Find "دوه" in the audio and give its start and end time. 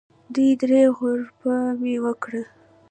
0.33-0.53